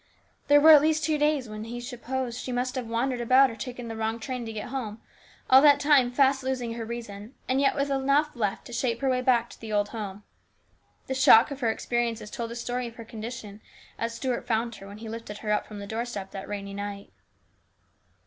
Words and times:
There 0.47 0.59
were 0.59 0.71
at 0.71 0.81
least 0.81 1.03
two 1.03 1.19
days 1.19 1.47
when 1.47 1.65
he 1.65 1.79
supposed 1.79 2.39
she 2.39 2.51
must 2.51 2.73
have 2.73 2.87
wandered 2.87 3.21
about 3.21 3.51
or 3.51 3.55
taken 3.55 3.87
the 3.87 3.95
wrong 3.95 4.19
train 4.19 4.47
to 4.47 4.51
get 4.51 4.69
home, 4.69 4.99
all 5.47 5.61
that 5.61 5.79
time 5.79 6.09
fast 6.11 6.41
losing 6.41 6.73
her 6.73 6.83
reason, 6.85 7.35
and 7.47 7.61
yet 7.61 7.75
with 7.75 7.91
enough 7.91 8.35
left 8.35 8.65
to 8.65 8.73
shape 8.73 9.01
her 9.01 9.09
way 9.11 9.21
back 9.21 9.51
to 9.51 9.61
the 9.61 9.71
old 9.71 9.89
home. 9.89 10.23
The 11.05 11.13
shock 11.13 11.51
of 11.51 11.59
her 11.59 11.69
experiences 11.69 12.31
told 12.31 12.49
the 12.49 12.55
story 12.55 12.87
of 12.87 12.95
her 12.95 13.05
condition 13.05 13.61
as 13.99 14.15
Stuart 14.15 14.47
found 14.47 14.73
her 14.77 14.87
when 14.87 14.97
he 14.97 15.07
lifted 15.07 15.37
her 15.45 15.51
up 15.51 15.67
from 15.67 15.77
the 15.77 15.85
doorstep 15.85 16.31
that 16.31 16.47
rainy 16.47 16.73
night. 16.73 17.13